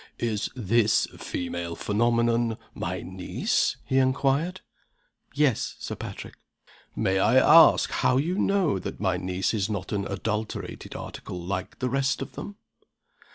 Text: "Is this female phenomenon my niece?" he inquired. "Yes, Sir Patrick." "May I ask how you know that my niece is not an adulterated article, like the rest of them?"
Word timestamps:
"Is 0.17 0.49
this 0.55 1.05
female 1.15 1.75
phenomenon 1.75 2.57
my 2.73 3.03
niece?" 3.03 3.75
he 3.85 3.99
inquired. 3.99 4.61
"Yes, 5.35 5.75
Sir 5.77 5.93
Patrick." 5.93 6.37
"May 6.95 7.19
I 7.19 7.35
ask 7.37 7.91
how 7.91 8.17
you 8.17 8.39
know 8.39 8.79
that 8.79 8.99
my 8.99 9.17
niece 9.17 9.53
is 9.53 9.69
not 9.69 9.91
an 9.91 10.07
adulterated 10.07 10.95
article, 10.95 11.39
like 11.39 11.77
the 11.77 11.87
rest 11.87 12.23
of 12.23 12.31
them?" 12.31 12.55